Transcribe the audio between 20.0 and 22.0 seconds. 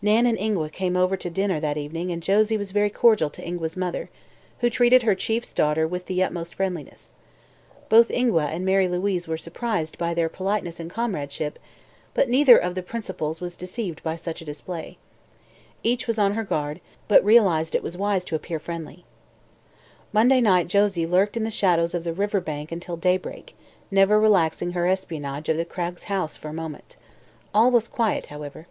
Monday night Josie lurked in the shadows